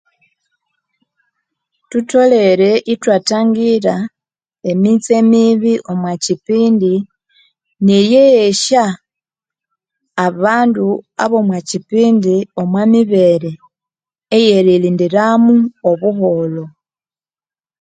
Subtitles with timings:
[1.89, 3.95] Thutholere ithwathangira
[4.71, 6.93] emitse mibi omwakipindi
[7.85, 8.83] neryeghesa
[10.27, 10.85] abandu
[11.23, 13.51] abwomwakipindi emibere
[14.37, 15.55] eyeririndiramo
[15.89, 16.65] obuholho